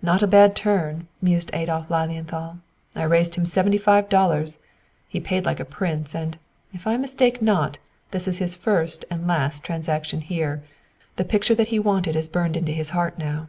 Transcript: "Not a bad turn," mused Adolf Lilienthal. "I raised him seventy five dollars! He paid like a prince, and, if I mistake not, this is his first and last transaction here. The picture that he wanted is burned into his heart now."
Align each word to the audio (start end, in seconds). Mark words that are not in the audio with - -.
"Not 0.00 0.22
a 0.22 0.26
bad 0.26 0.56
turn," 0.56 1.08
mused 1.20 1.50
Adolf 1.52 1.90
Lilienthal. 1.90 2.60
"I 2.96 3.02
raised 3.02 3.34
him 3.34 3.44
seventy 3.44 3.76
five 3.76 4.08
dollars! 4.08 4.58
He 5.10 5.20
paid 5.20 5.44
like 5.44 5.60
a 5.60 5.64
prince, 5.66 6.14
and, 6.14 6.38
if 6.72 6.86
I 6.86 6.96
mistake 6.96 7.42
not, 7.42 7.76
this 8.10 8.26
is 8.26 8.38
his 8.38 8.56
first 8.56 9.04
and 9.10 9.26
last 9.28 9.62
transaction 9.62 10.22
here. 10.22 10.62
The 11.16 11.26
picture 11.26 11.54
that 11.54 11.68
he 11.68 11.78
wanted 11.78 12.16
is 12.16 12.30
burned 12.30 12.56
into 12.56 12.72
his 12.72 12.88
heart 12.96 13.18
now." 13.18 13.48